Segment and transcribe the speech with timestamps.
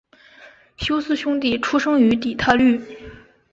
[0.77, 2.81] 休斯兄弟出生于底特律。